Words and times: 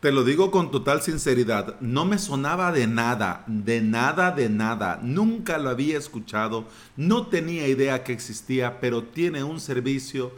Te 0.00 0.12
lo 0.12 0.22
digo 0.22 0.52
con 0.52 0.70
total 0.70 1.02
sinceridad, 1.02 1.74
no 1.80 2.04
me 2.04 2.18
sonaba 2.18 2.70
de 2.70 2.86
nada, 2.86 3.42
de 3.48 3.80
nada, 3.80 4.30
de 4.30 4.48
nada. 4.48 5.00
Nunca 5.02 5.58
lo 5.58 5.70
había 5.70 5.98
escuchado, 5.98 6.68
no 6.96 7.26
tenía 7.26 7.66
idea 7.66 8.04
que 8.04 8.12
existía, 8.12 8.78
pero 8.78 9.02
tiene 9.02 9.42
un 9.42 9.58
servicio, 9.58 10.30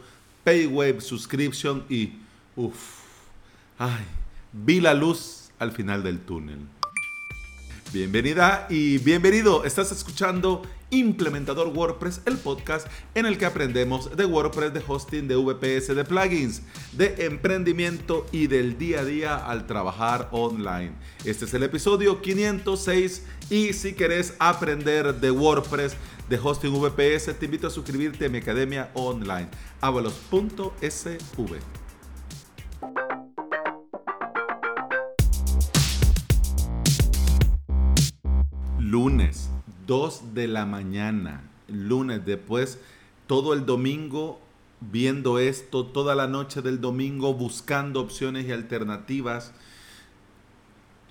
Paywave 0.43 0.99
Subscription 0.99 1.83
y, 1.87 2.13
uff, 2.55 3.03
ay, 3.77 4.03
vi 4.51 4.81
la 4.81 4.95
luz 4.95 5.51
al 5.59 5.71
final 5.71 6.01
del 6.01 6.21
túnel. 6.21 6.57
Bienvenida 7.93 8.65
y 8.67 8.97
bienvenido. 8.97 9.63
Estás 9.63 9.91
escuchando 9.91 10.63
Implementador 10.91 11.69
WordPress, 11.69 12.21
el 12.25 12.37
podcast 12.37 12.87
en 13.15 13.25
el 13.25 13.37
que 13.37 13.45
aprendemos 13.45 14.15
de 14.15 14.25
WordPress, 14.25 14.73
de 14.73 14.83
hosting, 14.87 15.27
de 15.27 15.35
VPS, 15.35 15.95
de 15.95 16.05
plugins, 16.05 16.61
de 16.91 17.25
emprendimiento 17.25 18.25
y 18.31 18.47
del 18.47 18.77
día 18.77 18.99
a 18.99 19.05
día 19.05 19.35
al 19.35 19.65
trabajar 19.65 20.29
online. 20.31 20.91
Este 21.25 21.45
es 21.45 21.53
el 21.53 21.63
episodio 21.63 22.21
506 22.21 23.25
y 23.49 23.73
si 23.73 23.93
querés 23.93 24.35
aprender 24.37 25.15
de 25.15 25.31
WordPress, 25.31 25.95
de 26.29 26.39
hosting 26.41 26.73
VPS, 26.73 27.37
te 27.39 27.45
invito 27.45 27.67
a 27.67 27.71
suscribirte 27.71 28.27
a 28.27 28.29
mi 28.29 28.37
academia 28.37 28.91
online, 28.93 29.49
avalos.sv. 29.81 31.55
lunes, 38.91 39.49
2 39.87 40.33
de 40.33 40.47
la 40.47 40.65
mañana, 40.65 41.43
lunes, 41.67 42.25
después 42.25 42.79
todo 43.27 43.53
el 43.53 43.65
domingo 43.65 44.39
viendo 44.81 45.39
esto, 45.39 45.85
toda 45.85 46.15
la 46.15 46.27
noche 46.27 46.61
del 46.61 46.81
domingo 46.81 47.33
buscando 47.33 48.01
opciones 48.01 48.47
y 48.47 48.51
alternativas. 48.51 49.53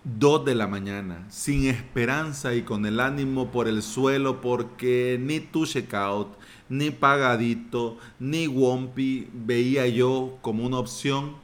2 0.04 0.46
de 0.46 0.54
la 0.54 0.66
mañana, 0.66 1.26
sin 1.28 1.66
esperanza 1.66 2.54
y 2.54 2.62
con 2.62 2.86
el 2.86 3.00
ánimo 3.00 3.50
por 3.50 3.68
el 3.68 3.82
suelo, 3.82 4.40
porque 4.40 5.18
ni 5.20 5.40
tu 5.40 5.66
checkout, 5.66 6.28
ni 6.70 6.90
pagadito, 6.90 7.98
ni 8.18 8.46
Wompy 8.46 9.28
veía 9.32 9.86
yo 9.88 10.38
como 10.40 10.64
una 10.64 10.78
opción. 10.78 11.34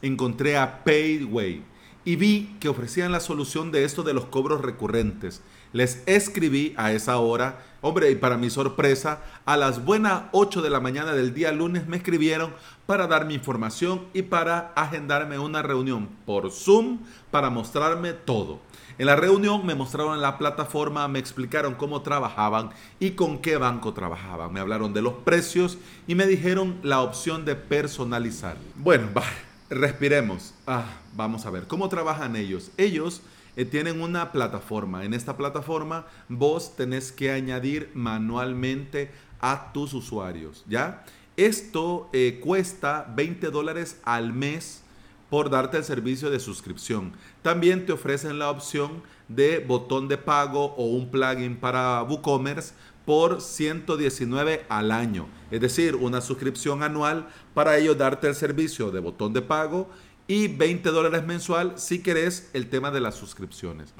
Encontré 0.00 0.56
a 0.56 0.82
Payway 0.82 1.62
y 2.06 2.16
vi 2.16 2.56
que 2.58 2.70
ofrecían 2.70 3.12
la 3.12 3.20
solución 3.20 3.70
de 3.70 3.84
esto 3.84 4.02
de 4.02 4.14
los 4.14 4.24
cobros 4.24 4.62
recurrentes. 4.62 5.42
Les 5.72 6.02
escribí 6.06 6.74
a 6.76 6.90
esa 6.92 7.18
hora, 7.18 7.62
hombre, 7.80 8.10
y 8.10 8.16
para 8.16 8.36
mi 8.36 8.50
sorpresa, 8.50 9.20
a 9.44 9.56
las 9.56 9.84
buenas 9.84 10.24
8 10.32 10.62
de 10.62 10.70
la 10.70 10.80
mañana 10.80 11.12
del 11.12 11.32
día 11.32 11.52
lunes 11.52 11.86
me 11.86 11.96
escribieron 11.96 12.52
para 12.86 13.06
darme 13.06 13.34
información 13.34 14.06
y 14.12 14.22
para 14.22 14.72
agendarme 14.74 15.38
una 15.38 15.62
reunión 15.62 16.08
por 16.26 16.50
Zoom 16.50 16.98
para 17.30 17.50
mostrarme 17.50 18.12
todo. 18.14 18.58
En 18.98 19.06
la 19.06 19.14
reunión 19.14 19.64
me 19.64 19.76
mostraron 19.76 20.20
la 20.20 20.38
plataforma, 20.38 21.06
me 21.06 21.20
explicaron 21.20 21.76
cómo 21.76 22.02
trabajaban 22.02 22.70
y 22.98 23.12
con 23.12 23.38
qué 23.38 23.56
banco 23.56 23.94
trabajaban. 23.94 24.52
Me 24.52 24.58
hablaron 24.58 24.92
de 24.92 25.02
los 25.02 25.14
precios 25.14 25.78
y 26.08 26.16
me 26.16 26.26
dijeron 26.26 26.80
la 26.82 27.00
opción 27.00 27.44
de 27.44 27.54
personalizar. 27.54 28.56
Bueno, 28.74 29.06
respiremos. 29.70 30.52
Ah, 30.66 30.84
vamos 31.14 31.46
a 31.46 31.50
ver, 31.50 31.68
¿cómo 31.68 31.88
trabajan 31.88 32.34
ellos? 32.34 32.72
Ellos 32.76 33.22
eh, 33.56 33.64
tienen 33.64 34.00
una 34.00 34.32
plataforma. 34.32 35.04
En 35.04 35.14
esta 35.14 35.36
plataforma 35.36 36.06
vos 36.28 36.76
tenés 36.76 37.12
que 37.12 37.30
añadir 37.30 37.90
manualmente 37.94 39.10
a 39.40 39.72
tus 39.72 39.94
usuarios, 39.94 40.64
¿ya? 40.68 41.04
Esto 41.36 42.10
eh, 42.12 42.40
cuesta 42.42 43.10
20 43.16 43.50
dólares 43.50 43.98
al 44.04 44.32
mes 44.32 44.82
por 45.30 45.48
darte 45.48 45.78
el 45.78 45.84
servicio 45.84 46.30
de 46.30 46.40
suscripción. 46.40 47.12
También 47.42 47.86
te 47.86 47.92
ofrecen 47.92 48.38
la 48.38 48.50
opción 48.50 49.02
de 49.28 49.60
botón 49.60 50.08
de 50.08 50.18
pago 50.18 50.74
o 50.74 50.86
un 50.86 51.10
plugin 51.10 51.56
para 51.56 52.02
WooCommerce 52.02 52.74
por 53.06 53.40
119 53.40 54.66
al 54.68 54.90
año. 54.90 55.26
Es 55.50 55.60
decir, 55.60 55.96
una 55.96 56.20
suscripción 56.20 56.82
anual 56.82 57.28
para 57.54 57.78
ellos 57.78 57.96
darte 57.96 58.28
el 58.28 58.34
servicio 58.34 58.90
de 58.90 59.00
botón 59.00 59.32
de 59.32 59.42
pago 59.42 59.88
y 60.30 60.46
20 60.46 60.90
dólares 60.90 61.26
mensual 61.26 61.72
si 61.74 62.04
querés 62.04 62.50
el 62.52 62.68
tema 62.68 62.92
de 62.92 63.00
las 63.00 63.16
suscripciones. 63.16 63.92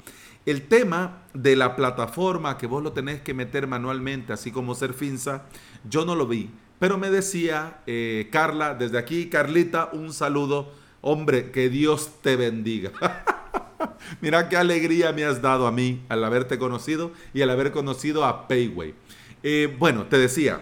El 0.45 0.61
tema 0.69 1.23
de 1.33 1.57
la 1.57 1.75
plataforma 1.75 2.57
que 2.57 2.67
vos 2.67 2.81
lo 2.81 2.93
tenés 2.93 3.19
que 3.19 3.33
meter 3.33 3.67
manualmente, 3.67 4.31
así 4.31 4.49
como 4.49 4.73
Serfinza, 4.73 5.43
yo 5.83 6.05
no 6.05 6.15
lo 6.15 6.27
vi. 6.27 6.49
Pero 6.79 6.97
me 6.97 7.09
decía 7.09 7.81
eh, 7.85 8.29
Carla, 8.31 8.75
desde 8.75 8.97
aquí, 8.97 9.27
Carlita, 9.27 9.89
un 9.91 10.13
saludo. 10.13 10.71
Hombre, 11.01 11.51
que 11.51 11.67
Dios 11.67 12.11
te 12.21 12.37
bendiga. 12.37 12.91
Mira 14.21 14.47
qué 14.47 14.55
alegría 14.55 15.11
me 15.11 15.25
has 15.25 15.41
dado 15.41 15.67
a 15.67 15.71
mí 15.73 16.01
al 16.07 16.23
haberte 16.23 16.57
conocido 16.57 17.11
y 17.33 17.41
al 17.41 17.49
haber 17.49 17.73
conocido 17.73 18.23
a 18.23 18.47
Payway. 18.47 18.93
Eh, 19.43 19.75
bueno, 19.77 20.05
te 20.05 20.17
decía, 20.17 20.61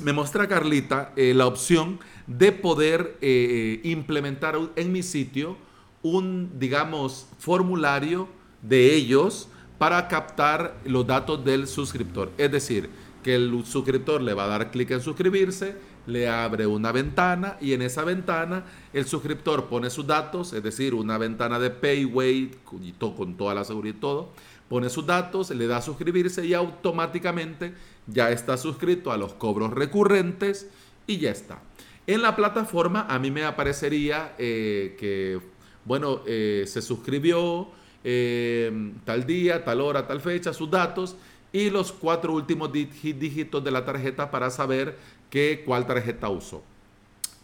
me 0.00 0.12
muestra 0.12 0.46
Carlita 0.46 1.12
eh, 1.16 1.32
la 1.34 1.46
opción 1.46 1.98
de 2.26 2.52
poder 2.52 3.16
eh, 3.20 3.80
implementar 3.84 4.58
en 4.76 4.92
mi 4.92 5.02
sitio 5.02 5.56
un, 6.02 6.58
digamos, 6.58 7.28
formulario 7.38 8.28
de 8.62 8.94
ellos 8.94 9.48
para 9.78 10.08
captar 10.08 10.76
los 10.84 11.06
datos 11.06 11.44
del 11.44 11.66
suscriptor. 11.66 12.30
Es 12.38 12.50
decir, 12.50 12.90
que 13.22 13.34
el 13.34 13.64
suscriptor 13.64 14.22
le 14.22 14.34
va 14.34 14.44
a 14.44 14.48
dar 14.48 14.70
clic 14.70 14.90
en 14.92 15.00
suscribirse, 15.00 15.76
le 16.06 16.28
abre 16.28 16.66
una 16.66 16.92
ventana 16.92 17.56
y 17.60 17.72
en 17.72 17.82
esa 17.82 18.04
ventana 18.04 18.64
el 18.92 19.06
suscriptor 19.06 19.66
pone 19.66 19.90
sus 19.90 20.06
datos, 20.06 20.52
es 20.52 20.62
decir, 20.62 20.94
una 20.94 21.18
ventana 21.18 21.58
de 21.58 21.70
Payway 21.70 22.52
con 22.64 23.36
toda 23.36 23.54
la 23.54 23.64
seguridad 23.64 23.96
y 23.96 24.00
todo, 24.00 24.30
pone 24.68 24.90
sus 24.90 25.06
datos, 25.06 25.50
le 25.50 25.66
da 25.66 25.78
a 25.78 25.82
suscribirse 25.82 26.44
y 26.44 26.54
automáticamente 26.54 27.74
ya 28.06 28.30
está 28.30 28.56
suscrito 28.56 29.12
a 29.12 29.16
los 29.16 29.34
cobros 29.34 29.72
recurrentes 29.72 30.68
y 31.06 31.18
ya 31.18 31.30
está. 31.30 31.60
En 32.06 32.22
la 32.22 32.36
plataforma 32.36 33.06
a 33.08 33.18
mí 33.18 33.30
me 33.30 33.44
aparecería 33.44 34.34
eh, 34.38 34.96
que, 34.98 35.40
bueno, 35.84 36.22
eh, 36.26 36.64
se 36.66 36.82
suscribió 36.82 37.68
eh, 38.04 38.92
tal 39.04 39.26
día, 39.26 39.64
tal 39.64 39.80
hora, 39.80 40.06
tal 40.06 40.20
fecha, 40.20 40.52
sus 40.52 40.70
datos 40.70 41.16
y 41.52 41.70
los 41.70 41.90
cuatro 41.90 42.32
últimos 42.32 42.70
dígitos 42.72 43.64
de 43.64 43.70
la 43.70 43.84
tarjeta 43.84 44.30
para 44.30 44.50
saber 44.50 44.96
que, 45.30 45.62
cuál 45.64 45.86
tarjeta 45.86 46.28
usó. 46.28 46.62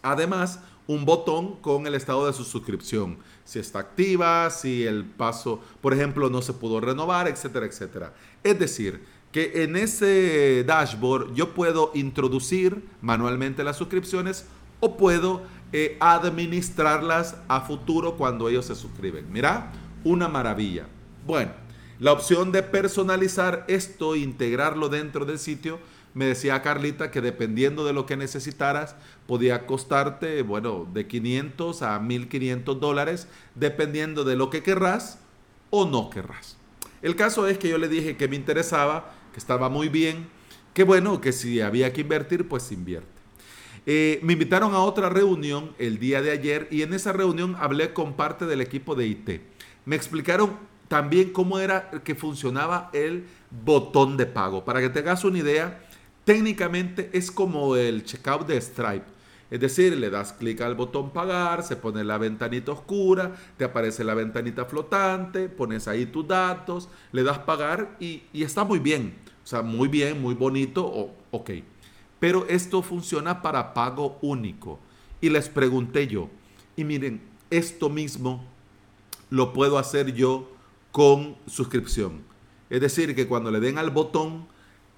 Además, 0.01 0.61
un 0.87 1.05
botón 1.05 1.55
con 1.57 1.87
el 1.87 1.95
estado 1.95 2.27
de 2.27 2.33
su 2.33 2.43
suscripción, 2.43 3.17
si 3.45 3.59
está 3.59 3.79
activa, 3.79 4.49
si 4.49 4.83
el 4.83 5.05
paso, 5.05 5.61
por 5.81 5.93
ejemplo, 5.93 6.29
no 6.29 6.41
se 6.41 6.53
pudo 6.53 6.79
renovar, 6.79 7.27
etcétera, 7.27 7.65
etcétera. 7.65 8.13
Es 8.43 8.59
decir, 8.59 9.03
que 9.31 9.63
en 9.63 9.75
ese 9.75 10.63
dashboard 10.65 11.33
yo 11.33 11.53
puedo 11.53 11.91
introducir 11.95 12.83
manualmente 13.01 13.63
las 13.63 13.77
suscripciones 13.77 14.45
o 14.79 14.97
puedo 14.97 15.41
eh, 15.71 15.97
administrarlas 15.99 17.37
a 17.47 17.61
futuro 17.61 18.15
cuando 18.15 18.47
ellos 18.47 18.65
se 18.65 18.75
suscriben. 18.75 19.31
Mira, 19.31 19.71
una 20.03 20.27
maravilla. 20.27 20.85
Bueno, 21.25 21.51
la 21.99 22.11
opción 22.11 22.51
de 22.51 22.63
personalizar 22.63 23.65
esto, 23.67 24.15
integrarlo 24.15 24.89
dentro 24.89 25.25
del 25.25 25.39
sitio, 25.39 25.79
me 26.13 26.25
decía 26.25 26.61
Carlita 26.61 27.11
que 27.11 27.21
dependiendo 27.21 27.85
de 27.85 27.93
lo 27.93 28.05
que 28.05 28.17
necesitaras, 28.17 28.95
podía 29.27 29.65
costarte, 29.65 30.41
bueno, 30.43 30.87
de 30.93 31.07
500 31.07 31.81
a 31.81 31.99
1500 31.99 32.79
dólares, 32.79 33.27
dependiendo 33.55 34.23
de 34.23 34.35
lo 34.35 34.49
que 34.49 34.63
querrás 34.63 35.19
o 35.69 35.85
no 35.85 36.09
querrás. 36.09 36.57
El 37.01 37.15
caso 37.15 37.47
es 37.47 37.57
que 37.57 37.69
yo 37.69 37.77
le 37.77 37.87
dije 37.87 38.15
que 38.15 38.27
me 38.27 38.35
interesaba 38.35 39.13
que 39.33 39.39
estaba 39.39 39.69
muy 39.69 39.89
bien, 39.89 40.27
que 40.73 40.83
bueno, 40.83 41.19
que 41.19 41.31
si 41.31 41.61
había 41.61 41.91
que 41.91 42.01
invertir, 42.01 42.47
pues 42.47 42.71
invierte. 42.71 43.07
Eh, 43.85 44.19
me 44.23 44.33
invitaron 44.33 44.73
a 44.73 44.79
otra 44.79 45.09
reunión 45.09 45.75
el 45.77 45.99
día 45.99 46.21
de 46.21 46.31
ayer 46.31 46.67
y 46.71 46.83
en 46.83 46.93
esa 46.93 47.11
reunión 47.11 47.57
hablé 47.59 47.93
con 47.93 48.13
parte 48.13 48.45
del 48.45 48.61
equipo 48.61 48.95
de 48.95 49.07
IT. 49.07 49.41
Me 49.85 49.95
explicaron 49.95 50.57
también 50.87 51.33
cómo 51.33 51.59
era 51.59 51.89
que 52.03 52.15
funcionaba 52.15 52.89
el 52.93 53.25
botón 53.49 54.15
de 54.15 54.25
pago. 54.25 54.63
Para 54.63 54.79
que 54.79 54.89
te 54.89 54.99
hagas 54.99 55.25
una 55.25 55.39
idea, 55.39 55.81
técnicamente 56.25 57.09
es 57.13 57.31
como 57.31 57.75
el 57.75 58.03
checkout 58.03 58.47
de 58.47 58.59
Stripe. 58.59 59.13
Es 59.53 59.59
decir, 59.59 59.95
le 59.95 60.09
das 60.09 60.33
clic 60.33 60.61
al 60.61 60.73
botón 60.73 61.11
pagar, 61.11 61.61
se 61.61 61.75
pone 61.75 62.03
la 62.03 62.17
ventanita 62.17 62.71
oscura, 62.71 63.35
te 63.55 63.65
aparece 63.65 64.03
la 64.03 64.15
ventanita 64.15 64.65
flotante, 64.65 65.47
pones 65.47 65.87
ahí 65.87 66.07
tus 66.07 66.27
datos, 66.27 66.89
le 67.11 67.21
das 67.21 67.37
pagar 67.37 67.95
y, 67.99 68.23
está 68.33 68.63
muy 68.63 68.79
bien. 68.79 69.13
O 69.43 69.47
sea, 69.47 69.61
muy 69.61 69.89
bien, 69.89 70.19
muy 70.19 70.33
bonito, 70.33 71.11
ok. 71.29 71.51
Pero 72.19 72.47
esto 72.47 72.81
funciona 72.81 73.43
para 73.43 73.75
pago 73.75 74.17
único. 74.21 74.79
Y 75.21 75.29
les 75.29 75.49
pregunté 75.49 76.07
yo, 76.07 76.29
y 76.75 76.83
miren, 76.83 77.21
esto 77.51 77.89
mismo 77.89 78.43
lo 79.29 79.53
puedo 79.53 79.77
hacer 79.77 80.13
yo 80.15 80.49
con 80.91 81.35
suscripción. 81.45 82.23
Es 82.71 82.81
decir, 82.81 83.13
que 83.13 83.27
cuando 83.27 83.51
le 83.51 83.59
den 83.59 83.77
al 83.77 83.91
botón, 83.91 84.47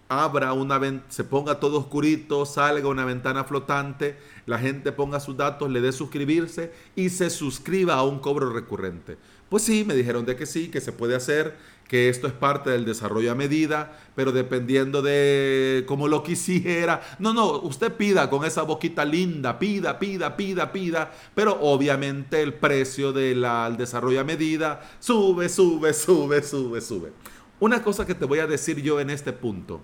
abra 0.08 0.54
una 0.54 0.80
se 1.10 1.24
ponga 1.24 1.60
todo 1.60 1.80
oscurito, 1.80 2.46
salga 2.46 2.88
una 2.88 3.06
ventana 3.06 3.44
flotante, 3.44 4.18
la 4.46 4.60
gente 4.60 4.92
ponga 4.92 5.20
sus 5.20 5.36
datos, 5.36 5.70
le 5.70 5.82
dé 5.82 5.92
suscribirse 5.92 6.72
y 6.96 7.10
se 7.10 7.30
suscriba 7.30 7.96
a 7.96 8.04
un 8.04 8.20
cobro 8.20 8.52
recurrente. 8.52 9.18
Pues 9.50 9.64
sí, 9.64 9.84
me 9.86 9.96
dijeron 9.96 10.26
de 10.26 10.36
que 10.36 10.46
sí, 10.46 10.70
que 10.70 10.82
se 10.82 10.92
puede 10.92 11.16
hacer, 11.16 11.56
que 11.88 12.10
esto 12.10 12.28
es 12.28 12.34
parte 12.34 12.72
del 12.72 12.84
desarrollo 12.84 13.32
a 13.32 13.36
medida, 13.36 13.98
pero 14.16 14.32
dependiendo 14.32 15.02
de 15.02 15.84
cómo 15.88 16.08
lo 16.08 16.24
quisiera. 16.24 17.02
No, 17.20 17.34
no, 17.34 17.60
usted 17.60 17.94
pida 17.94 18.30
con 18.30 18.44
esa 18.44 18.64
boquita 18.64 19.06
linda, 19.06 19.60
pida, 19.60 20.00
pida, 20.00 20.36
pida, 20.36 20.72
pida, 20.72 21.12
pero 21.36 21.60
obviamente 21.62 22.42
el 22.42 22.54
precio 22.56 23.14
del 23.14 23.46
desarrollo 23.78 24.22
a 24.22 24.24
medida 24.24 24.82
sube, 25.00 25.48
sube, 25.48 25.94
sube, 25.94 26.42
sube, 26.42 26.82
sube. 26.82 27.12
Una 27.66 27.82
cosa 27.82 28.06
que 28.06 28.14
te 28.14 28.26
voy 28.26 28.38
a 28.38 28.46
decir 28.46 28.80
yo 28.84 29.00
en 29.00 29.10
este 29.10 29.34
punto. 29.34 29.82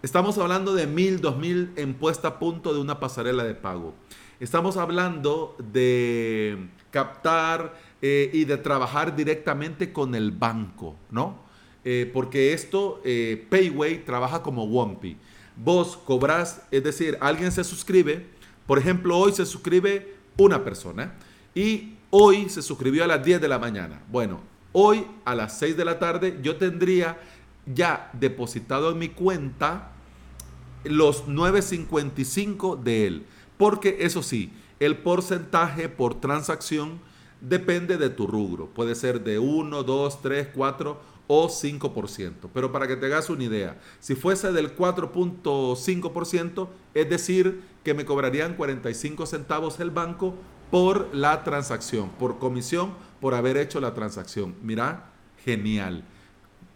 Estamos 0.00 0.38
hablando 0.38 0.76
de 0.76 0.86
mil, 0.86 1.20
dos 1.20 1.36
mil 1.36 1.72
en 1.74 1.94
puesta 1.94 2.28
a 2.28 2.38
punto 2.38 2.72
de 2.72 2.78
una 2.78 3.00
pasarela 3.00 3.42
de 3.42 3.56
pago. 3.56 3.94
Estamos 4.38 4.76
hablando 4.76 5.56
de 5.72 6.68
captar 6.92 7.74
eh, 8.00 8.30
y 8.32 8.44
de 8.44 8.58
trabajar 8.58 9.16
directamente 9.16 9.92
con 9.92 10.14
el 10.14 10.30
banco, 10.30 10.94
¿no? 11.10 11.40
Eh, 11.84 12.08
porque 12.14 12.52
esto, 12.52 13.00
eh, 13.04 13.44
Payway 13.50 14.04
trabaja 14.04 14.40
como 14.40 14.62
Wompi. 14.66 15.16
Vos 15.56 15.96
cobras, 15.96 16.62
es 16.70 16.84
decir, 16.84 17.18
alguien 17.20 17.50
se 17.50 17.64
suscribe, 17.64 18.24
por 18.68 18.78
ejemplo, 18.78 19.18
hoy 19.18 19.32
se 19.32 19.46
suscribe 19.46 20.14
una 20.36 20.62
persona 20.62 21.16
y 21.56 21.94
hoy 22.10 22.48
se 22.48 22.62
suscribió 22.62 23.02
a 23.02 23.08
las 23.08 23.24
10 23.24 23.40
de 23.40 23.48
la 23.48 23.58
mañana. 23.58 24.00
Bueno, 24.12 24.42
hoy 24.78 25.06
a 25.24 25.34
las 25.34 25.58
6 25.58 25.74
de 25.78 25.86
la 25.86 25.98
tarde 25.98 26.38
yo 26.42 26.56
tendría 26.56 27.18
ya 27.64 28.10
depositado 28.12 28.90
en 28.90 28.98
mi 28.98 29.08
cuenta 29.08 29.92
los 30.84 31.26
9.55 31.26 32.82
de 32.82 33.06
él. 33.06 33.26
Porque 33.56 33.96
eso 34.00 34.22
sí, 34.22 34.52
el 34.78 34.98
porcentaje 34.98 35.88
por 35.88 36.20
transacción 36.20 37.00
depende 37.40 37.96
de 37.96 38.10
tu 38.10 38.26
rubro. 38.26 38.66
Puede 38.66 38.94
ser 38.94 39.24
de 39.24 39.38
1, 39.38 39.82
2, 39.82 40.20
3, 40.20 40.48
4 40.54 41.00
o 41.26 41.48
5%. 41.48 42.32
Pero 42.52 42.70
para 42.70 42.86
que 42.86 42.96
te 42.96 43.06
hagas 43.06 43.30
una 43.30 43.44
idea, 43.44 43.80
si 43.98 44.14
fuese 44.14 44.52
del 44.52 44.76
4.5%, 44.76 46.68
es 46.92 47.08
decir, 47.08 47.62
que 47.82 47.94
me 47.94 48.04
cobrarían 48.04 48.56
45 48.56 49.24
centavos 49.24 49.80
el 49.80 49.90
banco 49.90 50.34
por 50.70 51.14
la 51.14 51.44
transacción, 51.44 52.10
por 52.10 52.38
comisión, 52.38 52.92
por 53.26 53.34
haber 53.34 53.56
hecho 53.56 53.80
la 53.80 53.92
transacción. 53.92 54.54
Mira, 54.62 55.10
genial. 55.44 56.04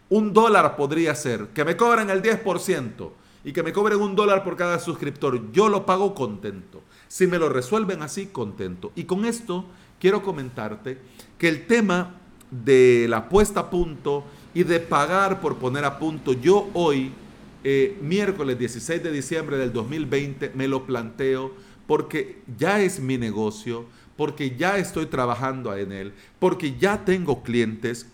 Un 0.08 0.32
dólar 0.32 0.74
podría 0.74 1.14
ser 1.14 1.46
que 1.54 1.64
me 1.64 1.76
cobren 1.76 2.10
el 2.10 2.22
10% 2.22 3.12
y 3.44 3.52
que 3.52 3.62
me 3.62 3.72
cobren 3.72 4.00
un 4.00 4.16
dólar 4.16 4.42
por 4.42 4.56
cada 4.56 4.80
suscriptor. 4.80 5.52
Yo 5.52 5.68
lo 5.68 5.86
pago 5.86 6.12
contento. 6.12 6.82
Si 7.06 7.28
me 7.28 7.38
lo 7.38 7.50
resuelven 7.50 8.02
así, 8.02 8.26
contento. 8.26 8.90
Y 8.96 9.04
con 9.04 9.26
esto 9.26 9.64
quiero 10.00 10.24
comentarte 10.24 10.98
que 11.38 11.48
el 11.48 11.68
tema 11.68 12.16
de 12.50 13.06
la 13.08 13.28
puesta 13.28 13.60
a 13.60 13.70
punto 13.70 14.24
y 14.52 14.64
de 14.64 14.80
pagar 14.80 15.40
por 15.40 15.54
poner 15.54 15.84
a 15.84 16.00
punto, 16.00 16.32
yo 16.32 16.68
hoy, 16.74 17.12
eh, 17.62 17.96
miércoles 18.02 18.58
16 18.58 19.04
de 19.04 19.12
diciembre 19.12 19.56
del 19.56 19.72
2020, 19.72 20.50
me 20.56 20.66
lo 20.66 20.84
planteo 20.84 21.52
porque 21.90 22.38
ya 22.56 22.80
es 22.80 23.00
mi 23.00 23.18
negocio, 23.18 23.84
porque 24.16 24.54
ya 24.56 24.78
estoy 24.78 25.06
trabajando 25.06 25.74
en 25.76 25.90
él, 25.90 26.12
porque 26.38 26.76
ya 26.78 27.04
tengo 27.04 27.42
clientes, 27.42 28.06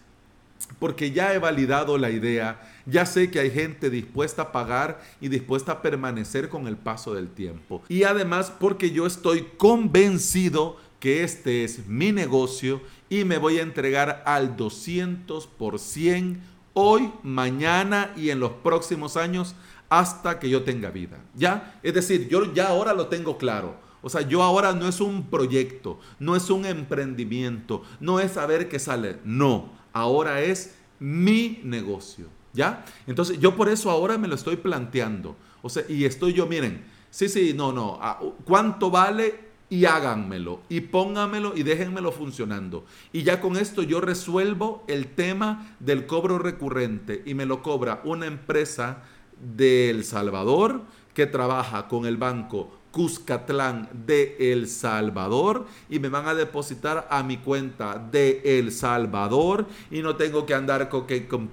porque 0.79 1.11
ya 1.11 1.35
he 1.35 1.39
validado 1.39 1.99
la 1.99 2.09
idea, 2.09 2.73
ya 2.87 3.05
sé 3.05 3.31
que 3.31 3.39
hay 3.39 3.51
gente 3.51 3.91
dispuesta 3.91 4.41
a 4.41 4.53
pagar 4.53 5.03
y 5.21 5.29
dispuesta 5.29 5.73
a 5.73 5.83
permanecer 5.83 6.49
con 6.49 6.67
el 6.67 6.79
paso 6.79 7.13
del 7.13 7.29
tiempo. 7.29 7.83
Y 7.91 8.05
además 8.05 8.51
porque 8.59 8.93
yo 8.93 9.07
estoy 9.07 9.47
convencido 9.59 10.79
que 10.99 11.23
este 11.23 11.63
es 11.63 11.87
mi 11.87 12.13
negocio 12.13 12.81
y 13.11 13.25
me 13.25 13.37
voy 13.37 13.59
a 13.59 13.63
entregar 13.63 14.23
al 14.25 14.57
200% 14.57 16.39
hoy, 16.73 17.13
mañana 17.23 18.13
y 18.17 18.31
en 18.31 18.41
los 18.41 18.53
próximos 18.53 19.19
años 19.19 19.55
hasta 19.89 20.39
que 20.39 20.49
yo 20.49 20.63
tenga 20.63 20.91
vida. 20.91 21.19
¿Ya? 21.35 21.79
Es 21.83 21.95
decir, 21.95 22.29
yo 22.29 22.53
ya 22.53 22.69
ahora 22.69 22.93
lo 22.93 23.07
tengo 23.07 23.39
claro. 23.39 23.77
O 24.03 24.09
sea, 24.09 24.21
yo 24.23 24.43
ahora 24.43 24.73
no 24.73 24.87
es 24.87 25.01
un 25.01 25.25
proyecto, 25.25 25.99
no 26.19 26.37
es 26.37 26.49
un 26.51 26.65
emprendimiento, 26.65 27.83
no 28.01 28.21
es 28.21 28.33
saber 28.33 28.69
qué 28.69 28.79
sale. 28.79 29.19
No, 29.25 29.71
ahora 29.93 30.43
es 30.43 30.77
mi 30.99 31.61
negocio. 31.65 32.27
¿Ya? 32.53 32.85
Entonces, 33.07 33.39
yo 33.39 33.55
por 33.55 33.69
eso 33.69 33.91
ahora 33.91 34.17
me 34.17 34.29
lo 34.29 34.35
estoy 34.35 34.57
planteando. 34.57 35.37
O 35.61 35.69
sea, 35.69 35.85
y 35.89 36.05
estoy 36.05 36.33
yo, 36.33 36.47
miren, 36.47 36.85
sí, 37.11 37.29
sí, 37.29 37.53
no, 37.55 37.73
no, 37.73 37.99
¿cuánto 38.45 38.91
vale 38.91 39.47
y 39.69 39.85
háganmelo 39.85 40.61
y 40.69 40.81
pónganmelo 40.81 41.57
y 41.57 41.63
déjenmelo 41.63 42.13
funcionando. 42.13 42.85
Y 43.13 43.23
ya 43.25 43.41
con 43.41 43.57
esto 43.57 43.83
yo 43.83 44.01
resuelvo 44.01 44.85
el 44.87 45.09
tema 45.09 45.75
del 45.81 46.07
cobro 46.07 46.39
recurrente 46.39 47.23
y 47.27 47.35
me 47.35 47.47
lo 47.47 47.63
cobra 47.63 48.01
una 48.05 48.27
empresa 48.27 49.03
de 49.41 49.91
El 49.91 50.05
Salvador 50.05 50.83
que 51.15 51.27
trabaja 51.27 51.89
con 51.89 52.05
el 52.07 52.17
banco 52.17 52.71
Cuscatlán 52.97 53.91
de 54.07 54.37
El 54.39 54.67
Salvador 54.67 55.67
y 55.91 55.99
me 55.99 56.09
van 56.09 56.29
a 56.29 56.35
depositar 56.35 57.07
a 57.11 57.23
mi 57.23 57.37
cuenta 57.37 57.99
de 57.99 58.41
El 58.43 58.73
Salvador 58.73 59.67
y 59.91 60.01
no 60.01 60.17
tengo 60.17 60.47
que 60.47 60.55
andar 60.55 60.89
con, 60.89 61.07
que, 61.07 61.29
con 61.29 61.51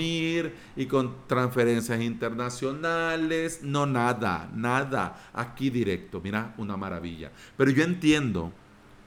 y 0.00 0.86
con 0.86 1.14
transferencias 1.28 2.00
internacionales, 2.00 3.60
no 3.62 3.86
nada, 3.86 4.50
nada, 4.52 5.30
aquí 5.32 5.70
directo, 5.70 6.20
mira, 6.20 6.54
una 6.58 6.76
maravilla. 6.76 7.30
Pero 7.56 7.70
yo 7.70 7.84
entiendo, 7.84 8.52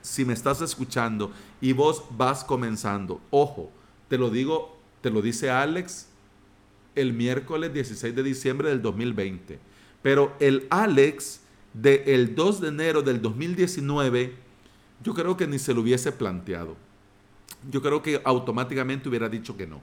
si 0.01 0.23
me 0.23 0.31
estás 0.31 0.61
escuchando 0.61 1.33
y 1.59 1.73
vos 1.73 2.05
vas 2.11 2.45
comenzando, 2.45 3.19
ojo, 3.29 3.73
te 4.07 4.17
lo 4.17 4.29
digo, 4.29 4.77
te 5.01 5.09
lo 5.09 5.21
dice 5.21 5.51
Alex 5.51 6.12
el 6.95 7.13
miércoles 7.13 7.73
16 7.73 8.15
de 8.15 8.23
diciembre 8.23 8.69
del 8.69 8.81
2020, 8.81 9.59
pero 10.01 10.35
el 10.39 10.67
Alex 10.69 11.41
del 11.73 12.35
2 12.35 12.61
de 12.61 12.67
enero 12.67 13.01
del 13.01 13.21
2019, 13.21 14.33
yo 15.03 15.13
creo 15.13 15.35
que 15.35 15.47
ni 15.47 15.59
se 15.59 15.73
lo 15.73 15.81
hubiese 15.81 16.11
planteado. 16.11 16.75
Yo 17.71 17.81
creo 17.81 18.01
que 18.01 18.21
automáticamente 18.23 19.09
hubiera 19.09 19.29
dicho 19.29 19.57
que 19.57 19.65
no. 19.65 19.81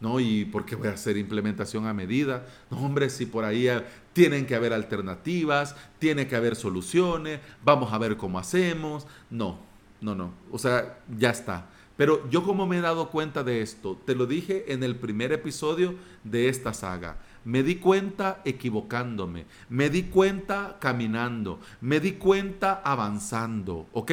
¿no? 0.00 0.20
¿Y 0.20 0.44
por 0.44 0.64
qué 0.64 0.76
voy 0.76 0.88
a 0.88 0.92
hacer 0.92 1.16
implementación 1.16 1.86
a 1.86 1.94
medida? 1.94 2.46
No, 2.70 2.78
hombre, 2.78 3.10
si 3.10 3.26
por 3.26 3.44
ahí 3.44 3.68
eh, 3.68 3.82
tienen 4.12 4.46
que 4.46 4.54
haber 4.54 4.72
alternativas, 4.72 5.74
tiene 5.98 6.26
que 6.26 6.36
haber 6.36 6.56
soluciones, 6.56 7.40
vamos 7.64 7.92
a 7.92 7.98
ver 7.98 8.16
cómo 8.16 8.38
hacemos. 8.38 9.06
No, 9.30 9.58
no, 10.00 10.14
no. 10.14 10.32
O 10.50 10.58
sea, 10.58 10.98
ya 11.16 11.30
está. 11.30 11.70
Pero 11.96 12.28
yo 12.30 12.44
como 12.44 12.66
me 12.66 12.78
he 12.78 12.80
dado 12.82 13.10
cuenta 13.10 13.42
de 13.42 13.62
esto, 13.62 13.98
te 14.04 14.14
lo 14.14 14.26
dije 14.26 14.72
en 14.72 14.82
el 14.82 14.96
primer 14.96 15.32
episodio 15.32 15.94
de 16.24 16.48
esta 16.48 16.74
saga. 16.74 17.16
Me 17.44 17.62
di 17.62 17.76
cuenta 17.76 18.42
equivocándome, 18.44 19.46
me 19.68 19.88
di 19.88 20.04
cuenta 20.04 20.76
caminando, 20.80 21.60
me 21.80 22.00
di 22.00 22.12
cuenta 22.12 22.82
avanzando, 22.84 23.86
¿ok? 23.92 24.12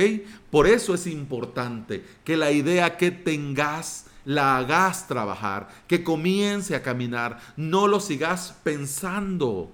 Por 0.49 0.67
eso 0.67 0.93
es 0.93 1.07
importante 1.07 2.05
que 2.23 2.37
la 2.37 2.51
idea 2.51 2.95
que 2.95 3.11
tengas 3.11 4.05
la 4.23 4.57
hagas 4.57 5.07
trabajar, 5.07 5.67
que 5.87 6.03
comience 6.03 6.75
a 6.75 6.83
caminar, 6.83 7.39
no 7.57 7.87
lo 7.87 7.99
sigas 7.99 8.55
pensando. 8.63 9.71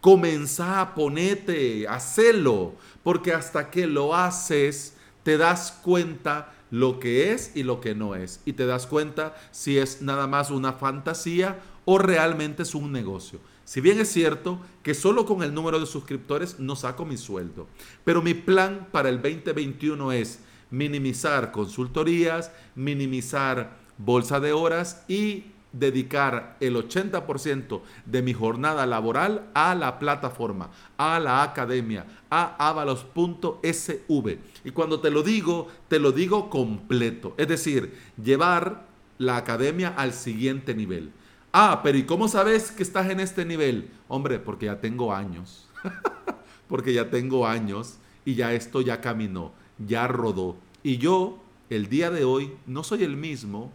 Comenzá, 0.00 0.94
ponete, 0.94 1.88
hacelo, 1.88 2.74
porque 3.02 3.32
hasta 3.32 3.70
que 3.70 3.86
lo 3.86 4.14
haces, 4.14 4.96
te 5.22 5.36
das 5.36 5.72
cuenta 5.82 6.52
lo 6.70 7.00
que 7.00 7.32
es 7.32 7.52
y 7.54 7.62
lo 7.62 7.80
que 7.80 7.94
no 7.94 8.14
es. 8.14 8.40
Y 8.44 8.52
te 8.54 8.66
das 8.66 8.86
cuenta 8.86 9.34
si 9.50 9.78
es 9.78 10.02
nada 10.02 10.26
más 10.26 10.50
una 10.50 10.72
fantasía 10.72 11.60
o 11.84 11.98
realmente 11.98 12.62
es 12.62 12.74
un 12.74 12.92
negocio. 12.92 13.40
Si 13.64 13.80
bien 13.80 14.00
es 14.00 14.10
cierto 14.10 14.60
que 14.82 14.94
solo 14.94 15.26
con 15.26 15.42
el 15.42 15.54
número 15.54 15.78
de 15.78 15.86
suscriptores 15.86 16.58
no 16.58 16.74
saco 16.76 17.04
mi 17.04 17.16
sueldo, 17.16 17.68
pero 18.04 18.22
mi 18.22 18.34
plan 18.34 18.88
para 18.90 19.08
el 19.08 19.22
2021 19.22 20.12
es 20.12 20.40
minimizar 20.70 21.52
consultorías, 21.52 22.50
minimizar 22.74 23.78
bolsa 23.98 24.40
de 24.40 24.52
horas 24.52 25.04
y 25.08 25.44
dedicar 25.72 26.56
el 26.60 26.76
80% 26.76 27.80
de 28.06 28.22
mi 28.22 28.32
jornada 28.32 28.86
laboral 28.86 29.50
a 29.54 29.74
la 29.74 29.98
plataforma, 29.98 30.70
a 30.96 31.20
la 31.20 31.42
academia, 31.42 32.06
a 32.28 32.68
avalos.sv. 32.68 34.38
Y 34.64 34.70
cuando 34.72 35.00
te 35.00 35.10
lo 35.10 35.22
digo, 35.22 35.68
te 35.88 35.98
lo 35.98 36.12
digo 36.12 36.50
completo, 36.50 37.34
es 37.36 37.48
decir, 37.48 37.96
llevar 38.22 38.86
la 39.18 39.36
academia 39.36 39.94
al 39.96 40.12
siguiente 40.12 40.74
nivel. 40.74 41.12
Ah, 41.52 41.80
pero 41.82 41.98
¿y 41.98 42.04
cómo 42.04 42.28
sabes 42.28 42.70
que 42.70 42.82
estás 42.82 43.10
en 43.10 43.20
este 43.20 43.44
nivel? 43.44 43.90
Hombre, 44.08 44.38
porque 44.38 44.66
ya 44.66 44.80
tengo 44.80 45.12
años. 45.12 45.68
porque 46.68 46.92
ya 46.92 47.10
tengo 47.10 47.46
años 47.46 47.98
y 48.24 48.34
ya 48.36 48.52
esto 48.54 48.80
ya 48.80 49.00
caminó, 49.00 49.52
ya 49.78 50.06
rodó. 50.06 50.56
Y 50.82 50.98
yo, 50.98 51.42
el 51.68 51.88
día 51.88 52.10
de 52.10 52.24
hoy, 52.24 52.52
no 52.66 52.84
soy 52.84 53.02
el 53.02 53.16
mismo 53.16 53.72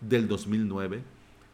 del 0.00 0.28
2009, 0.28 1.02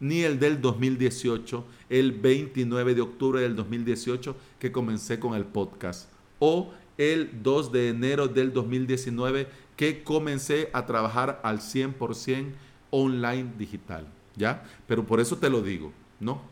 ni 0.00 0.22
el 0.22 0.40
del 0.40 0.60
2018, 0.60 1.64
el 1.90 2.12
29 2.12 2.94
de 2.94 3.00
octubre 3.02 3.40
del 3.40 3.54
2018 3.54 4.34
que 4.58 4.72
comencé 4.72 5.20
con 5.20 5.34
el 5.34 5.44
podcast, 5.44 6.10
o 6.38 6.72
el 6.98 7.42
2 7.42 7.72
de 7.72 7.88
enero 7.88 8.28
del 8.28 8.52
2019 8.52 9.46
que 9.76 10.02
comencé 10.02 10.68
a 10.72 10.84
trabajar 10.86 11.40
al 11.44 11.60
100% 11.60 12.52
online 12.90 13.52
digital, 13.56 14.06
¿ya? 14.36 14.64
Pero 14.86 15.06
por 15.06 15.20
eso 15.20 15.36
te 15.38 15.48
lo 15.48 15.62
digo, 15.62 15.92
¿no? 16.18 16.42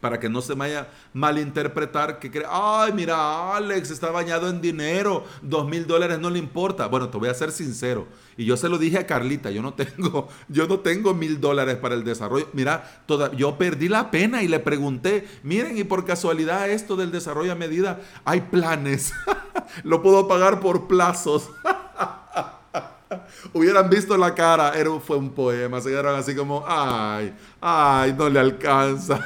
Para 0.00 0.18
que 0.18 0.28
no 0.28 0.40
se 0.40 0.54
vaya 0.54 0.80
a 0.80 0.86
malinterpretar 1.12 2.18
que 2.18 2.30
cree, 2.30 2.46
ay, 2.48 2.92
mira, 2.92 3.54
Alex 3.56 3.90
está 3.90 4.10
bañado 4.10 4.48
en 4.48 4.60
dinero, 4.60 5.24
dos 5.42 5.68
mil 5.68 5.86
dólares 5.86 6.18
no 6.18 6.30
le 6.30 6.38
importa. 6.38 6.86
Bueno, 6.86 7.08
te 7.08 7.18
voy 7.18 7.28
a 7.28 7.34
ser 7.34 7.52
sincero. 7.52 8.06
Y 8.36 8.46
yo 8.46 8.56
se 8.56 8.68
lo 8.68 8.78
dije 8.78 8.98
a 8.98 9.06
Carlita, 9.06 9.50
yo 9.50 9.60
no 9.62 9.74
tengo, 9.74 10.28
yo 10.48 10.66
no 10.66 10.80
tengo 10.80 11.12
mil 11.14 11.40
dólares 11.40 11.76
para 11.76 11.94
el 11.94 12.04
desarrollo. 12.04 12.48
Mira, 12.52 13.02
toda, 13.06 13.32
yo 13.32 13.58
perdí 13.58 13.88
la 13.88 14.10
pena 14.10 14.42
y 14.42 14.48
le 14.48 14.60
pregunté, 14.60 15.28
miren, 15.42 15.76
y 15.76 15.84
por 15.84 16.04
casualidad 16.04 16.68
esto 16.70 16.96
del 16.96 17.12
desarrollo 17.12 17.52
a 17.52 17.56
medida, 17.56 18.00
hay 18.24 18.40
planes. 18.40 19.12
lo 19.84 20.02
puedo 20.02 20.26
pagar 20.26 20.60
por 20.60 20.88
plazos. 20.88 21.50
Hubieran 23.52 23.90
visto 23.90 24.16
la 24.16 24.34
cara, 24.34 24.72
era, 24.74 24.90
fue 25.00 25.16
un 25.16 25.30
poema, 25.30 25.80
se 25.80 25.90
quedaron 25.90 26.18
así 26.18 26.34
como, 26.34 26.64
ay, 26.66 27.34
ay, 27.60 28.14
no 28.16 28.28
le 28.28 28.38
alcanza. 28.38 29.20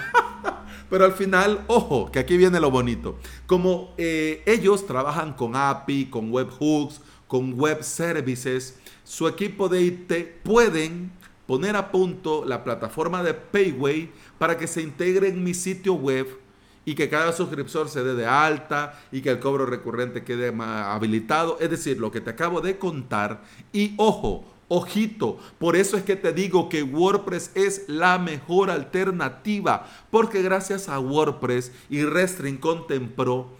Pero 0.91 1.05
al 1.05 1.12
final, 1.12 1.64
ojo, 1.67 2.11
que 2.11 2.19
aquí 2.19 2.37
viene 2.37 2.61
lo 2.61 2.71
bonito. 2.71 3.19
Como 3.47 3.95
eh, 3.97 4.43
ellos 4.47 4.87
trabajan 4.87 5.33
con 5.35 5.57
API, 5.57 6.07
con 6.07 6.33
webhooks, 6.33 7.00
con 7.26 7.55
web 7.55 7.83
services, 7.83 8.79
su 9.03 9.26
equipo 9.29 9.69
de 9.69 9.83
IT 9.83 10.12
pueden 10.43 11.12
poner 11.47 11.76
a 11.76 11.91
punto 11.91 12.45
la 12.45 12.64
plataforma 12.64 13.23
de 13.23 13.35
Payway 13.35 14.11
para 14.38 14.57
que 14.57 14.67
se 14.67 14.83
integre 14.83 15.29
en 15.29 15.45
mi 15.45 15.55
sitio 15.55 15.95
web 15.95 16.26
y 16.87 16.95
que 16.95 17.09
cada 17.09 17.33
suscriptor 17.33 17.88
se 17.88 18.05
dé 18.05 18.14
de 18.14 18.26
alta 18.26 19.00
y 19.11 19.21
que 19.23 19.31
el 19.31 19.41
cobro 19.41 19.67
recurrente 19.67 20.23
quede 20.23 20.53
habilitado. 20.59 21.59
Es 21.61 21.71
decir, 21.71 21.99
lo 21.99 22.11
que 22.11 22.21
te 22.21 22.31
acabo 22.31 22.61
de 22.61 22.79
contar. 22.79 23.43
Y 23.73 23.95
ojo, 23.97 24.45
Ojito, 24.68 25.38
por 25.59 25.76
eso 25.76 25.97
es 25.97 26.04
que 26.04 26.16
te 26.16 26.33
digo 26.33 26.68
que 26.68 26.83
WordPress 26.83 27.50
es 27.54 27.85
la 27.87 28.18
mejor 28.18 28.71
alternativa, 28.71 29.87
porque 30.11 30.42
gracias 30.42 30.88
a 30.88 30.99
WordPress 30.99 31.73
y 31.90 32.02
Restring 32.04 32.56
Content 32.56 33.12
Pro, 33.12 33.50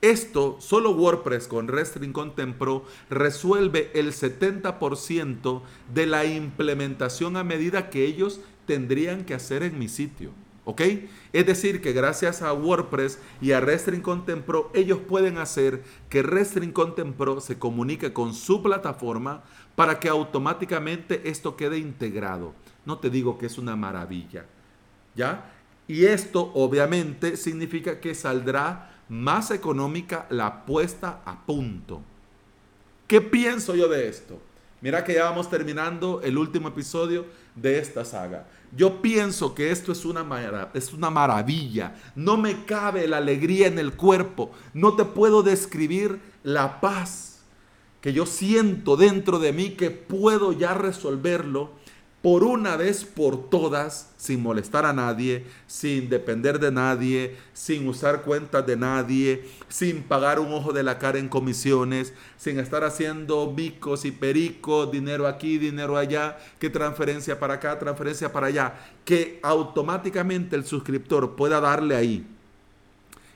esto, 0.00 0.58
solo 0.60 0.90
WordPress 0.90 1.48
con 1.48 1.68
Restring 1.68 2.12
Content 2.12 2.56
Pro 2.56 2.84
resuelve 3.08 3.90
el 3.94 4.12
70% 4.12 5.62
de 5.94 6.06
la 6.06 6.26
implementación 6.26 7.38
a 7.38 7.44
medida 7.44 7.88
que 7.88 8.04
ellos 8.04 8.40
tendrían 8.66 9.24
que 9.24 9.32
hacer 9.32 9.62
en 9.62 9.78
mi 9.78 9.88
sitio. 9.88 10.43
¿Ok? 10.64 10.80
Es 11.32 11.46
decir, 11.46 11.82
que 11.82 11.92
gracias 11.92 12.40
a 12.40 12.52
WordPress 12.54 13.18
y 13.40 13.52
a 13.52 13.60
Restring 13.60 14.00
Content 14.00 14.44
Pro, 14.44 14.70
ellos 14.74 14.98
pueden 15.06 15.36
hacer 15.36 15.82
que 16.08 16.22
Restring 16.22 16.72
Content 16.72 17.14
Pro 17.16 17.40
se 17.40 17.58
comunique 17.58 18.12
con 18.12 18.32
su 18.32 18.62
plataforma 18.62 19.42
para 19.76 20.00
que 20.00 20.08
automáticamente 20.08 21.28
esto 21.28 21.56
quede 21.56 21.78
integrado. 21.78 22.54
No 22.86 22.98
te 22.98 23.10
digo 23.10 23.36
que 23.36 23.46
es 23.46 23.58
una 23.58 23.76
maravilla, 23.76 24.46
¿ya? 25.14 25.52
Y 25.86 26.06
esto 26.06 26.50
obviamente 26.54 27.36
significa 27.36 28.00
que 28.00 28.14
saldrá 28.14 29.02
más 29.10 29.50
económica 29.50 30.26
la 30.30 30.64
puesta 30.64 31.20
a 31.26 31.44
punto. 31.44 32.00
¿Qué 33.06 33.20
pienso 33.20 33.74
yo 33.74 33.88
de 33.88 34.08
esto? 34.08 34.40
Mira 34.80 35.04
que 35.04 35.14
ya 35.14 35.24
vamos 35.24 35.50
terminando 35.50 36.20
el 36.22 36.38
último 36.38 36.68
episodio 36.68 37.26
de 37.54 37.78
esta 37.78 38.04
saga. 38.04 38.46
Yo 38.76 39.00
pienso 39.00 39.54
que 39.54 39.70
esto 39.70 39.92
es 39.92 40.04
una, 40.04 40.70
es 40.74 40.92
una 40.92 41.10
maravilla. 41.10 41.94
No 42.16 42.36
me 42.36 42.64
cabe 42.64 43.06
la 43.06 43.18
alegría 43.18 43.68
en 43.68 43.78
el 43.78 43.94
cuerpo. 43.94 44.50
No 44.72 44.94
te 44.94 45.04
puedo 45.04 45.42
describir 45.42 46.20
la 46.42 46.80
paz 46.80 47.40
que 48.00 48.12
yo 48.12 48.26
siento 48.26 48.96
dentro 48.96 49.38
de 49.38 49.52
mí 49.52 49.70
que 49.70 49.90
puedo 49.90 50.52
ya 50.52 50.74
resolverlo 50.74 51.70
por 52.24 52.42
una 52.42 52.78
vez 52.78 53.04
por 53.04 53.50
todas, 53.50 54.14
sin 54.16 54.42
molestar 54.42 54.86
a 54.86 54.94
nadie, 54.94 55.44
sin 55.66 56.08
depender 56.08 56.58
de 56.58 56.72
nadie, 56.72 57.36
sin 57.52 57.86
usar 57.86 58.22
cuentas 58.22 58.66
de 58.66 58.78
nadie, 58.78 59.44
sin 59.68 60.02
pagar 60.02 60.40
un 60.40 60.50
ojo 60.50 60.72
de 60.72 60.82
la 60.82 60.98
cara 60.98 61.18
en 61.18 61.28
comisiones, 61.28 62.14
sin 62.38 62.58
estar 62.58 62.82
haciendo 62.82 63.52
bicos 63.52 64.06
y 64.06 64.10
pericos, 64.10 64.90
dinero 64.90 65.26
aquí, 65.26 65.58
dinero 65.58 65.98
allá, 65.98 66.38
que 66.58 66.70
transferencia 66.70 67.38
para 67.38 67.54
acá, 67.54 67.78
transferencia 67.78 68.32
para 68.32 68.46
allá, 68.46 68.74
que 69.04 69.38
automáticamente 69.42 70.56
el 70.56 70.64
suscriptor 70.64 71.36
pueda 71.36 71.60
darle 71.60 71.94
ahí 71.94 72.26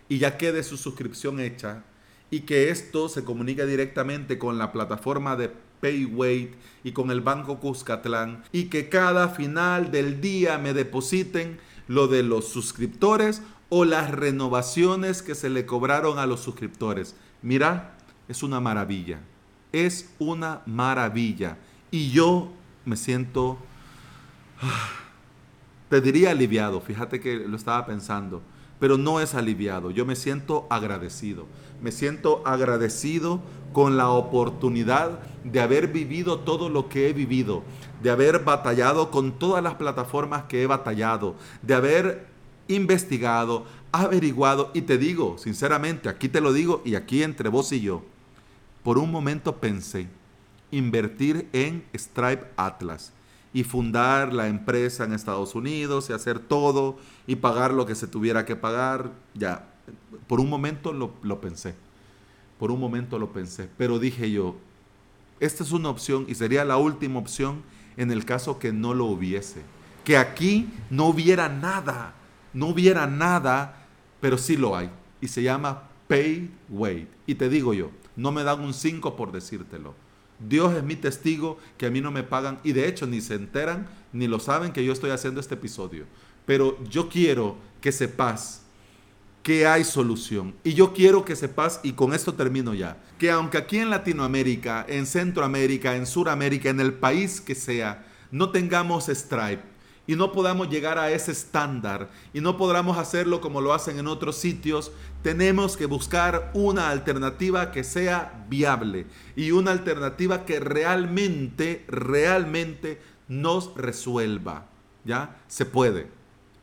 y 0.08 0.16
ya 0.16 0.38
quede 0.38 0.62
su 0.62 0.78
suscripción 0.78 1.40
hecha 1.40 1.84
y 2.30 2.40
que 2.40 2.70
esto 2.70 3.10
se 3.10 3.22
comunique 3.22 3.66
directamente 3.66 4.38
con 4.38 4.56
la 4.56 4.72
plataforma 4.72 5.36
de 5.36 5.50
Paywait 5.80 6.54
y 6.84 6.92
con 6.92 7.10
el 7.10 7.20
Banco 7.20 7.60
Cuscatlán 7.60 8.42
y 8.52 8.64
que 8.64 8.88
cada 8.88 9.28
final 9.28 9.90
del 9.90 10.20
día 10.20 10.58
me 10.58 10.74
depositen 10.74 11.58
lo 11.86 12.08
de 12.08 12.22
los 12.22 12.48
suscriptores 12.48 13.42
o 13.68 13.84
las 13.84 14.10
renovaciones 14.10 15.22
que 15.22 15.34
se 15.34 15.50
le 15.50 15.66
cobraron 15.66 16.18
a 16.18 16.26
los 16.26 16.40
suscriptores. 16.40 17.14
Mira, 17.42 17.96
es 18.28 18.42
una 18.42 18.60
maravilla. 18.60 19.20
Es 19.72 20.10
una 20.18 20.62
maravilla. 20.66 21.58
Y 21.90 22.10
yo 22.10 22.52
me 22.84 22.96
siento, 22.96 23.58
te 25.88 26.00
diría 26.00 26.30
aliviado, 26.30 26.80
fíjate 26.80 27.20
que 27.20 27.36
lo 27.36 27.56
estaba 27.56 27.86
pensando, 27.86 28.42
pero 28.78 28.96
no 28.98 29.20
es 29.20 29.34
aliviado, 29.34 29.90
yo 29.90 30.06
me 30.06 30.16
siento 30.16 30.66
agradecido. 30.70 31.46
Me 31.82 31.92
siento 31.92 32.42
agradecido 32.44 33.40
con 33.72 33.96
la 33.96 34.08
oportunidad 34.10 35.20
de 35.44 35.60
haber 35.60 35.88
vivido 35.88 36.40
todo 36.40 36.68
lo 36.68 36.88
que 36.88 37.08
he 37.08 37.12
vivido, 37.12 37.62
de 38.02 38.10
haber 38.10 38.40
batallado 38.40 39.10
con 39.10 39.32
todas 39.32 39.62
las 39.62 39.74
plataformas 39.74 40.44
que 40.44 40.62
he 40.62 40.66
batallado, 40.66 41.34
de 41.62 41.74
haber 41.74 42.26
investigado, 42.66 43.64
averiguado. 43.92 44.70
Y 44.74 44.82
te 44.82 44.98
digo, 44.98 45.38
sinceramente, 45.38 46.08
aquí 46.08 46.28
te 46.28 46.40
lo 46.40 46.52
digo 46.52 46.82
y 46.84 46.94
aquí 46.94 47.22
entre 47.22 47.48
vos 47.48 47.72
y 47.72 47.80
yo, 47.80 48.02
por 48.82 48.98
un 48.98 49.10
momento 49.10 49.56
pensé 49.56 50.08
invertir 50.70 51.48
en 51.52 51.84
Stripe 51.94 52.46
Atlas 52.56 53.12
y 53.52 53.64
fundar 53.64 54.32
la 54.32 54.48
empresa 54.48 55.04
en 55.04 55.12
Estados 55.12 55.54
Unidos 55.54 56.10
y 56.10 56.12
hacer 56.12 56.38
todo 56.38 56.98
y 57.26 57.36
pagar 57.36 57.72
lo 57.72 57.86
que 57.86 57.94
se 57.94 58.06
tuviera 58.06 58.44
que 58.44 58.56
pagar, 58.56 59.12
ya, 59.34 59.68
por 60.26 60.40
un 60.40 60.48
momento 60.48 60.92
lo, 60.92 61.40
pensé, 61.40 61.74
por 62.58 62.70
un 62.70 62.80
momento 62.80 63.18
lo 63.18 63.32
pensé, 63.32 63.68
pero 63.78 63.98
dije 63.98 64.30
yo, 64.30 64.56
esta 65.40 65.62
es 65.62 65.72
una 65.72 65.88
opción 65.88 66.26
y 66.28 66.34
sería 66.34 66.64
la 66.64 66.76
última 66.76 67.18
opción 67.18 67.62
en 67.96 68.10
el 68.10 68.24
caso 68.24 68.58
que 68.58 68.72
no 68.72 68.94
lo 68.94 69.06
hubiese. 69.06 69.62
Que 70.04 70.16
aquí 70.16 70.68
no 70.90 71.06
hubiera 71.06 71.48
nada, 71.48 72.14
no 72.52 72.68
hubiera 72.68 73.06
nada, 73.06 73.86
pero 74.20 74.38
sí 74.38 74.56
lo 74.56 74.76
hay. 74.76 74.90
Y 75.20 75.28
se 75.28 75.42
llama 75.42 75.82
Pay 76.06 76.50
Wait. 76.68 77.08
Y 77.26 77.34
te 77.34 77.48
digo 77.48 77.74
yo, 77.74 77.90
no 78.16 78.32
me 78.32 78.42
dan 78.42 78.60
un 78.60 78.74
5 78.74 79.16
por 79.16 79.32
decírtelo. 79.32 79.94
Dios 80.38 80.74
es 80.74 80.82
mi 80.82 80.96
testigo 80.96 81.58
que 81.76 81.86
a 81.86 81.90
mí 81.90 82.00
no 82.00 82.10
me 82.10 82.22
pagan 82.22 82.58
y 82.62 82.72
de 82.72 82.88
hecho 82.88 83.06
ni 83.06 83.20
se 83.20 83.34
enteran 83.34 83.88
ni 84.12 84.26
lo 84.26 84.40
saben 84.40 84.72
que 84.72 84.84
yo 84.84 84.92
estoy 84.92 85.10
haciendo 85.10 85.40
este 85.40 85.54
episodio. 85.54 86.04
Pero 86.46 86.82
yo 86.84 87.08
quiero 87.08 87.56
que 87.80 87.92
sepas 87.92 88.62
que 89.42 89.66
hay 89.66 89.84
solución. 89.84 90.54
Y 90.64 90.74
yo 90.74 90.92
quiero 90.92 91.24
que 91.24 91.36
sepas, 91.36 91.80
y 91.82 91.92
con 91.92 92.12
esto 92.12 92.34
termino 92.34 92.74
ya, 92.74 92.98
que 93.18 93.30
aunque 93.30 93.58
aquí 93.58 93.78
en 93.78 93.90
Latinoamérica, 93.90 94.84
en 94.88 95.06
Centroamérica, 95.06 95.96
en 95.96 96.06
Suramérica, 96.06 96.68
en 96.68 96.80
el 96.80 96.92
país 96.92 97.40
que 97.40 97.54
sea, 97.54 98.06
no 98.30 98.50
tengamos 98.50 99.06
Stripe 99.06 99.62
y 100.08 100.16
no 100.16 100.32
podamos 100.32 100.70
llegar 100.70 100.98
a 100.98 101.12
ese 101.12 101.30
estándar 101.30 102.10
y 102.32 102.40
no 102.40 102.56
podamos 102.56 102.96
hacerlo 102.98 103.40
como 103.40 103.60
lo 103.60 103.74
hacen 103.74 103.98
en 103.98 104.08
otros 104.08 104.36
sitios, 104.36 104.90
tenemos 105.22 105.76
que 105.76 105.86
buscar 105.86 106.50
una 106.54 106.88
alternativa 106.88 107.70
que 107.70 107.84
sea 107.84 108.46
viable 108.48 109.06
y 109.36 109.50
una 109.50 109.70
alternativa 109.70 110.46
que 110.46 110.58
realmente, 110.58 111.84
realmente 111.88 113.00
nos 113.28 113.74
resuelva. 113.76 114.66
¿Ya? 115.04 115.36
Se 115.46 115.66
puede. 115.66 116.08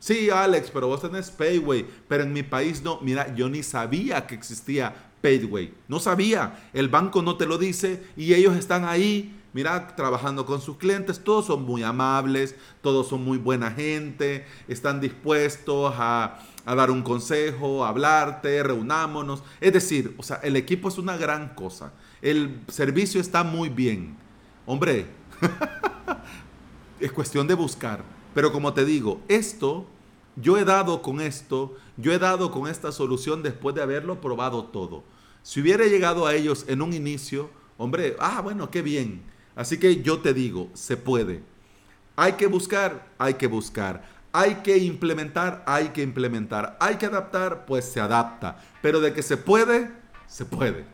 Sí, 0.00 0.28
Alex, 0.28 0.70
pero 0.72 0.88
vos 0.88 1.00
tenés 1.00 1.30
Payway, 1.30 1.86
pero 2.08 2.24
en 2.24 2.32
mi 2.32 2.42
país 2.42 2.82
no. 2.82 3.00
Mira, 3.00 3.34
yo 3.34 3.48
ni 3.48 3.62
sabía 3.62 4.26
que 4.26 4.34
existía 4.34 4.92
Payway. 5.22 5.72
No 5.88 6.00
sabía. 6.00 6.68
El 6.72 6.88
banco 6.88 7.22
no 7.22 7.36
te 7.36 7.46
lo 7.46 7.58
dice 7.58 8.02
y 8.16 8.34
ellos 8.34 8.56
están 8.56 8.84
ahí, 8.84 9.40
mira, 9.56 9.96
trabajando 9.96 10.44
con 10.44 10.60
sus 10.60 10.76
clientes. 10.76 11.24
Todos 11.24 11.46
son 11.46 11.64
muy 11.64 11.82
amables, 11.82 12.54
todos 12.82 13.08
son 13.08 13.24
muy 13.24 13.38
buena 13.38 13.70
gente, 13.70 14.44
están 14.68 15.00
dispuestos 15.00 15.94
a, 15.96 16.40
a 16.66 16.74
dar 16.74 16.90
un 16.90 17.02
consejo, 17.02 17.86
hablarte, 17.86 18.62
reunámonos. 18.62 19.42
Es 19.62 19.72
decir, 19.72 20.14
o 20.18 20.22
sea, 20.22 20.36
el 20.42 20.56
equipo 20.56 20.90
es 20.90 20.98
una 20.98 21.16
gran 21.16 21.54
cosa. 21.54 21.94
El 22.20 22.60
servicio 22.68 23.18
está 23.18 23.44
muy 23.44 23.70
bien. 23.70 24.14
Hombre, 24.66 25.06
es 27.00 27.12
cuestión 27.12 27.46
de 27.46 27.54
buscar 27.54 28.02
Pero 28.34 28.52
como 28.52 28.74
te 28.74 28.84
digo, 28.84 29.22
esto, 29.26 29.86
yo 30.36 30.58
he 30.58 30.66
dado 30.66 31.00
con 31.00 31.22
esto, 31.22 31.74
yo 31.96 32.12
he 32.12 32.18
dado 32.18 32.50
con 32.50 32.68
esta 32.68 32.92
solución 32.92 33.42
después 33.42 33.74
de 33.74 33.80
haberlo 33.80 34.20
probado 34.20 34.64
todo. 34.64 35.02
Si 35.42 35.62
hubiera 35.62 35.86
llegado 35.86 36.26
a 36.26 36.34
ellos 36.34 36.66
en 36.68 36.82
un 36.82 36.92
inicio, 36.92 37.48
hombre, 37.78 38.16
ah, 38.18 38.42
bueno, 38.42 38.70
qué 38.70 38.82
bien. 38.82 39.34
Así 39.56 39.78
que 39.78 40.02
yo 40.02 40.20
te 40.20 40.34
digo, 40.34 40.70
se 40.74 40.96
puede. 40.96 41.42
Hay 42.14 42.34
que 42.34 42.46
buscar, 42.46 43.06
hay 43.18 43.34
que 43.34 43.46
buscar. 43.46 44.04
Hay 44.32 44.56
que 44.56 44.76
implementar, 44.76 45.64
hay 45.66 45.88
que 45.88 46.02
implementar. 46.02 46.76
Hay 46.78 46.96
que 46.96 47.06
adaptar, 47.06 47.64
pues 47.64 47.86
se 47.86 48.00
adapta. 48.00 48.58
Pero 48.82 49.00
de 49.00 49.14
que 49.14 49.22
se 49.22 49.38
puede, 49.38 49.90
se 50.26 50.44
puede. 50.44 50.84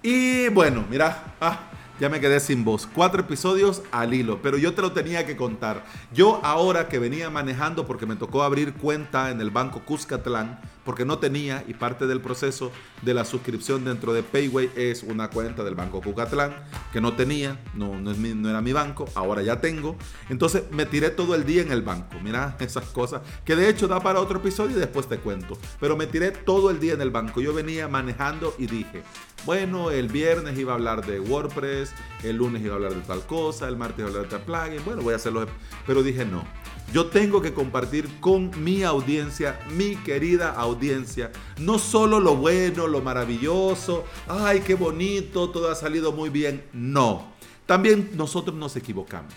Y 0.00 0.48
bueno, 0.48 0.84
mira, 0.88 1.34
ah, 1.40 1.60
ya 2.00 2.08
me 2.08 2.20
quedé 2.20 2.40
sin 2.40 2.64
voz. 2.64 2.88
Cuatro 2.92 3.20
episodios 3.20 3.82
al 3.92 4.14
hilo, 4.14 4.40
pero 4.42 4.58
yo 4.58 4.74
te 4.74 4.82
lo 4.82 4.92
tenía 4.92 5.26
que 5.26 5.36
contar. 5.36 5.84
Yo 6.12 6.40
ahora 6.44 6.88
que 6.88 6.98
venía 6.98 7.30
manejando, 7.30 7.86
porque 7.86 8.06
me 8.06 8.16
tocó 8.16 8.42
abrir 8.42 8.74
cuenta 8.74 9.30
en 9.30 9.40
el 9.40 9.50
banco 9.50 9.84
Cuscatlán, 9.84 10.60
porque 10.84 11.04
no 11.04 11.18
tenía, 11.18 11.64
y 11.66 11.74
parte 11.74 12.06
del 12.06 12.20
proceso 12.20 12.72
de 13.02 13.14
la 13.14 13.24
suscripción 13.24 13.84
dentro 13.84 14.12
de 14.12 14.22
Payway 14.22 14.70
es 14.76 15.02
una 15.02 15.30
cuenta 15.30 15.64
del 15.64 15.74
banco 15.74 16.00
Cuscatlán, 16.00 16.54
que 16.92 17.00
no 17.00 17.14
tenía, 17.14 17.60
no, 17.74 17.98
no 18.00 18.50
era 18.50 18.60
mi 18.60 18.72
banco, 18.72 19.08
ahora 19.14 19.42
ya 19.42 19.60
tengo. 19.60 19.96
Entonces 20.28 20.64
me 20.70 20.86
tiré 20.86 21.10
todo 21.10 21.34
el 21.34 21.44
día 21.44 21.62
en 21.62 21.72
el 21.72 21.82
banco. 21.82 22.16
Mira 22.22 22.56
esas 22.60 22.84
cosas, 22.86 23.22
que 23.44 23.56
de 23.56 23.68
hecho 23.68 23.88
da 23.88 24.00
para 24.00 24.20
otro 24.20 24.38
episodio 24.38 24.76
y 24.76 24.80
después 24.80 25.08
te 25.08 25.18
cuento. 25.18 25.58
Pero 25.80 25.96
me 25.96 26.06
tiré 26.06 26.30
todo 26.30 26.70
el 26.70 26.80
día 26.80 26.94
en 26.94 27.00
el 27.00 27.10
banco. 27.10 27.40
Yo 27.40 27.52
venía 27.54 27.88
manejando 27.88 28.54
y 28.58 28.66
dije, 28.66 29.02
bueno, 29.44 29.90
el 29.90 30.08
viernes 30.08 30.58
iba 30.58 30.72
a 30.72 30.76
hablar 30.76 31.04
de 31.04 31.20
WordPress, 31.20 31.92
el 32.22 32.36
lunes 32.36 32.62
iba 32.62 32.74
a 32.74 32.76
hablar 32.76 32.94
de 32.94 33.00
tal 33.02 33.26
cosa, 33.26 33.68
el 33.68 33.76
martes 33.76 33.98
iba 33.98 34.06
a 34.06 34.10
hablar 34.10 34.24
de 34.24 34.30
tal 34.30 34.42
plugin, 34.42 34.84
bueno, 34.84 35.02
voy 35.02 35.12
a 35.12 35.16
hacerlo. 35.16 35.46
Pero 35.86 36.02
dije, 36.02 36.24
no, 36.24 36.44
yo 36.92 37.06
tengo 37.06 37.40
que 37.40 37.54
compartir 37.54 38.08
con 38.20 38.50
mi 38.62 38.82
audiencia, 38.82 39.58
mi 39.70 39.96
querida 39.96 40.50
audiencia, 40.50 41.32
no 41.58 41.78
solo 41.78 42.20
lo 42.20 42.36
bueno, 42.36 42.86
lo 42.86 43.00
maravilloso, 43.00 44.04
ay, 44.28 44.60
qué 44.60 44.74
bonito, 44.74 45.50
todo 45.50 45.70
ha 45.70 45.74
salido 45.74 46.12
muy 46.12 46.28
bien, 46.28 46.64
no. 46.72 47.32
También 47.66 48.10
nosotros 48.14 48.56
nos 48.56 48.76
equivocamos. 48.76 49.32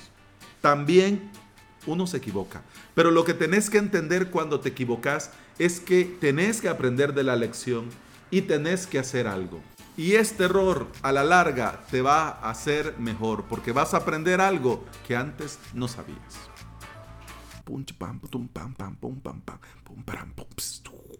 También 0.61 1.31
uno 1.85 2.07
se 2.07 2.17
equivoca. 2.17 2.63
Pero 2.93 3.11
lo 3.11 3.23
que 3.23 3.33
tenés 3.33 3.69
que 3.69 3.77
entender 3.77 4.31
cuando 4.31 4.59
te 4.59 4.69
equivocas 4.69 5.31
es 5.59 5.79
que 5.79 6.05
tenés 6.05 6.61
que 6.61 6.69
aprender 6.69 7.13
de 7.13 7.23
la 7.23 7.35
lección 7.35 7.89
y 8.31 8.41
tenés 8.41 8.87
que 8.87 8.99
hacer 8.99 9.27
algo. 9.27 9.61
Y 9.97 10.15
este 10.15 10.45
error 10.45 10.87
a 11.01 11.11
la 11.11 11.23
larga 11.23 11.85
te 11.89 12.01
va 12.01 12.27
a 12.27 12.49
hacer 12.49 12.95
mejor 12.99 13.45
porque 13.45 13.71
vas 13.71 13.93
a 13.93 13.97
aprender 13.97 14.41
algo 14.41 14.83
que 15.07 15.15
antes 15.15 15.59
no 15.73 15.87
sabías 15.87 16.19
pum, 17.65 17.83
pam, 17.99 18.19
pum, 18.19 18.47
pam, 18.47 18.73
pam, 18.73 18.95
pum, 18.95 19.15
pam, 19.21 19.41
pam, 19.41 19.59
pum, 19.83 20.03
pam, 20.05 20.29
pum, 20.35 21.14